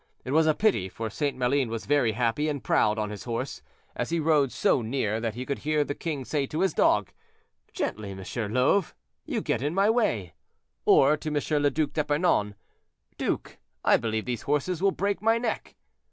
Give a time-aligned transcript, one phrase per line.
[0.25, 1.37] It was a pity; for St.
[1.37, 3.61] Maline was very happy and proud on his horse,
[3.95, 7.11] as he rode so near that he could hear the king say to his dog,
[7.71, 8.23] "Gently, M.
[8.51, 8.95] Love,
[9.27, 10.33] you get in my way;"
[10.85, 11.61] or to M.
[11.61, 12.55] le Duc d'Epernon,
[13.19, 15.75] "Duke, I believe these horses will break my neck."